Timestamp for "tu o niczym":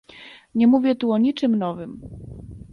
0.95-1.55